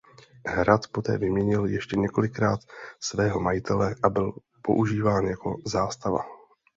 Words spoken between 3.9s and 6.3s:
a byl používán jako zástava.